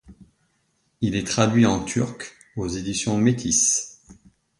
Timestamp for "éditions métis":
2.67-4.01